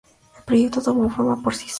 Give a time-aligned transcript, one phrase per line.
[0.37, 1.69] El proyecto tomó forma por sí solo.